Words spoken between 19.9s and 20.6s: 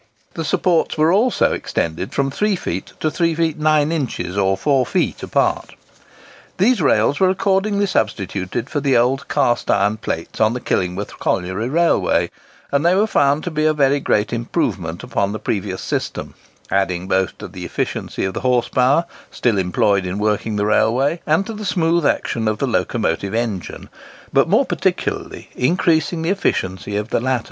in working